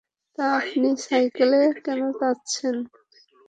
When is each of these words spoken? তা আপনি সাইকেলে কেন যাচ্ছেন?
তা 0.37 0.45
আপনি 0.59 0.89
সাইকেলে 1.05 1.61
কেন 1.85 2.01
যাচ্ছেন? 2.19 2.75